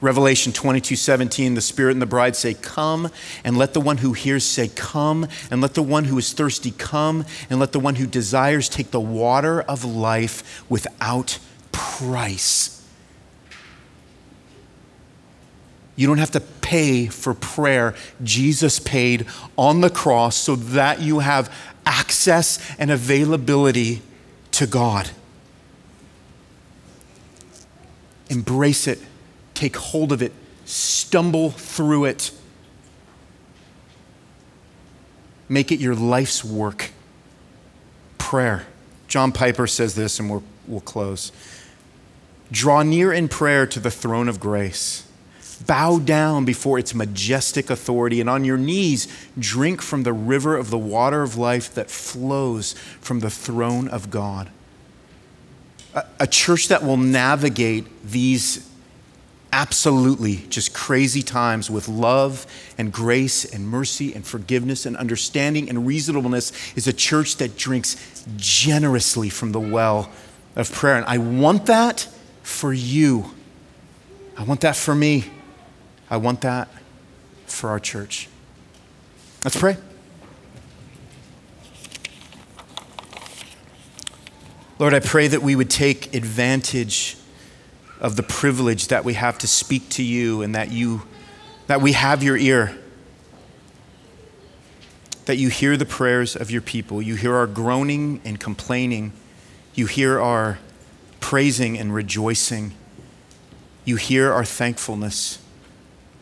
[0.00, 3.10] Revelation 22 17, the Spirit and the bride say, Come,
[3.42, 6.70] and let the one who hears say, Come, and let the one who is thirsty
[6.70, 11.38] come, and let the one who desires take the water of life without
[11.72, 12.78] price.
[15.96, 17.92] You don't have to pay for prayer.
[18.22, 19.26] Jesus paid
[19.56, 21.52] on the cross so that you have
[21.84, 24.02] access and availability
[24.52, 25.10] to God.
[28.30, 29.00] Embrace it,
[29.58, 30.32] take hold of it,
[30.64, 32.30] stumble through it.
[35.48, 36.90] Make it your life's work.
[38.18, 38.66] Prayer.
[39.06, 41.32] John Piper says this, and we'll, we'll close.
[42.52, 45.08] Draw near in prayer to the throne of grace
[45.66, 50.70] Bow down before its majestic authority, and on your knees, drink from the river of
[50.70, 54.50] the water of life that flows from the throne of God.
[55.94, 58.67] A, a church that will navigate these
[59.52, 62.46] absolutely just crazy times with love
[62.76, 68.24] and grace and mercy and forgiveness and understanding and reasonableness is a church that drinks
[68.36, 70.10] generously from the well
[70.56, 70.96] of prayer.
[70.96, 72.08] And I want that
[72.42, 73.30] for you.
[74.36, 75.24] I want that for me.
[76.10, 76.68] I want that
[77.46, 78.28] for our church.
[79.44, 79.76] Let's pray.
[84.78, 87.17] Lord, I pray that we would take advantage
[88.00, 91.02] of the privilege that we have to speak to you and that you
[91.66, 92.76] that we have your ear.
[95.26, 97.02] That you hear the prayers of your people.
[97.02, 99.12] You hear our groaning and complaining.
[99.74, 100.58] You hear our
[101.20, 102.72] praising and rejoicing.
[103.84, 105.42] You hear our thankfulness.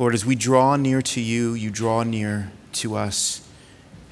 [0.01, 3.49] Lord, as we draw near to you, you draw near to us.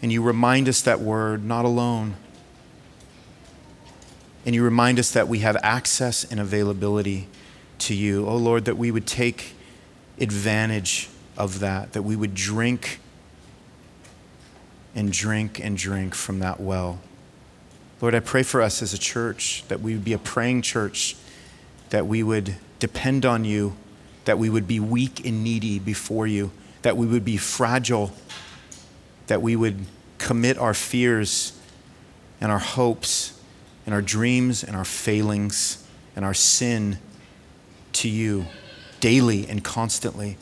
[0.01, 2.15] And you remind us that we're not alone.
[4.47, 7.27] And you remind us that we have access and availability
[7.79, 8.27] to you.
[8.27, 9.55] Oh Lord, that we would take
[10.19, 13.01] advantage of that, that we would drink
[14.95, 17.01] and drink and drink from that well.
[18.01, 21.17] Lord, I pray for us as a church that we would be a praying church,
[21.91, 23.77] that we would depend on you,
[24.25, 26.51] that we would be weak and needy before you,
[26.83, 28.13] that we would be fragile,
[29.27, 29.87] that we would
[30.19, 31.59] commit our fears
[32.41, 33.41] and our hopes
[33.87, 36.99] and our dreams and our failings and our sin
[37.95, 38.47] to you
[39.01, 40.37] daily and constantly.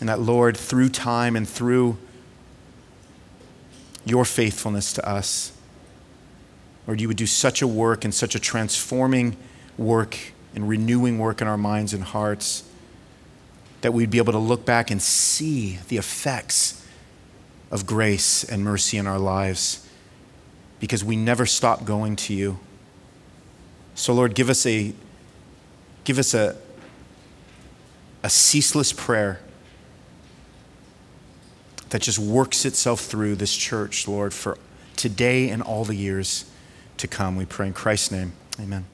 [0.00, 1.96] And that, Lord, through time and through
[4.04, 5.52] your faithfulness to us,
[6.86, 9.36] Lord, you would do such a work and such a transforming
[9.78, 10.18] work
[10.54, 12.64] and renewing work in our minds and hearts
[13.80, 16.86] that we'd be able to look back and see the effects
[17.70, 19.86] of grace and mercy in our lives
[20.80, 22.58] because we never stop going to you.
[23.94, 24.92] So Lord, give us a
[26.04, 26.56] give us a
[28.24, 29.38] a ceaseless prayer
[31.90, 34.56] that just works itself through this church, Lord, for
[34.96, 36.50] today and all the years
[36.96, 37.36] to come.
[37.36, 38.32] We pray in Christ's name.
[38.58, 38.86] Amen.